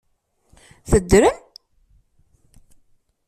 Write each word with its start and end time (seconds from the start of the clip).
Teddrem? 0.89 1.39